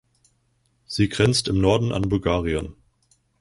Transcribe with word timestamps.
Sie 0.87 1.09
grenzt 1.09 1.47
im 1.47 1.61
Norden 1.61 1.91
an 1.91 2.01
Bulgarien. 2.09 2.73